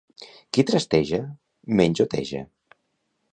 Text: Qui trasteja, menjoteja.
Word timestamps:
Qui 0.57 0.63
trasteja, 0.69 1.19
menjoteja. 1.83 2.43